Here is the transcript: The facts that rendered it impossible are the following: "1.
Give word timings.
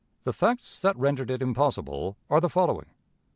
The 0.23 0.33
facts 0.33 0.79
that 0.81 0.97
rendered 0.97 1.29
it 1.29 1.43
impossible 1.43 2.17
are 2.27 2.41
the 2.41 2.49
following: 2.49 2.87
"1. 2.87 2.95